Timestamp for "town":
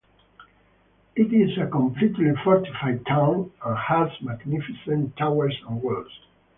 3.05-3.51